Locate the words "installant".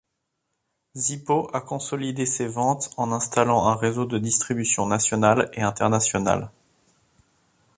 3.11-3.67